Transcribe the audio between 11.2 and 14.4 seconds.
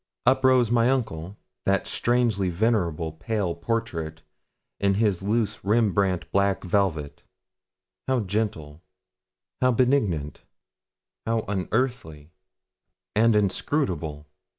how unearthly, and inscrutable!